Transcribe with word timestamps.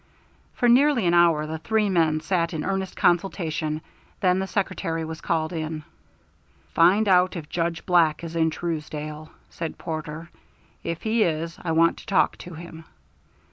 For 0.55 0.67
nearly 0.67 1.05
an 1.05 1.13
hour 1.13 1.45
the 1.45 1.59
three 1.59 1.87
men 1.87 2.21
sat 2.21 2.55
in 2.55 2.65
earnest 2.65 2.95
consultation; 2.95 3.81
then 4.19 4.39
the 4.39 4.47
secretary 4.47 5.05
was 5.05 5.21
called 5.21 5.53
in. 5.53 5.83
"Find 6.73 7.07
out 7.07 7.35
if 7.35 7.49
Judge 7.49 7.85
Black 7.85 8.23
is 8.23 8.35
in 8.35 8.49
Truesdale," 8.49 9.29
said 9.51 9.77
Porter. 9.77 10.31
"If 10.83 11.03
he 11.03 11.21
is, 11.21 11.59
I 11.61 11.73
want 11.73 11.97
to 11.99 12.07
talk 12.07 12.35
to 12.39 12.55
him." 12.55 12.85